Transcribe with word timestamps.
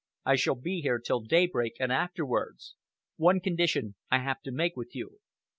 I 0.25 0.35
shall 0.35 0.55
be 0.55 0.81
here 0.81 0.97
till 0.97 1.19
daybreak 1.19 1.73
and 1.79 1.91
afterwards. 1.91 2.73
One 3.17 3.39
condition 3.39 3.93
I 4.09 4.23
have 4.23 4.41
to 4.45 4.51
make 4.51 4.75
with 4.75 4.95
you." 4.95 5.19